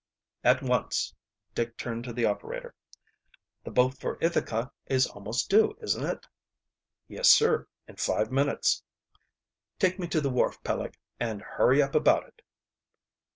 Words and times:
"At 0.43 0.63
once." 0.63 1.13
Dick 1.53 1.77
turned 1.77 2.05
to 2.05 2.11
the 2.13 2.25
operator. 2.25 2.73
"The 3.63 3.69
boat 3.69 3.99
for 3.99 4.17
Ithaca 4.19 4.71
is 4.87 5.05
almost 5.05 5.47
due, 5.47 5.77
isn't 5.79 6.03
it?" 6.03 6.25
"Yes, 7.07 7.29
sir, 7.29 7.67
in 7.87 7.97
five 7.97 8.31
minutes." 8.31 8.81
"Take 9.77 9.99
me 9.99 10.07
to 10.07 10.19
the 10.19 10.31
wharf, 10.31 10.57
Peleg, 10.63 10.97
and 11.19 11.43
hurry 11.43 11.83
up 11.83 11.93
about 11.93 12.25
it." 12.25 12.41